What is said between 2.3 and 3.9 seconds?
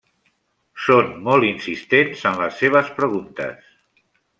en les seves preguntes.